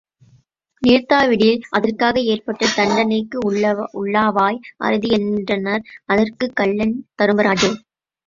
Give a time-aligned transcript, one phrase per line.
[0.81, 3.37] நிறுத்தாவிடில் அதற்காக ஏற்பட்ட தண்டனைக்கு
[3.99, 7.73] உள்ளாவாய், அறிதி என்றனர், அதற்குக் கள்ளன் தருமராஜரே!